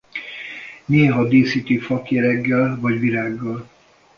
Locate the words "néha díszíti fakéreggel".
0.85-2.79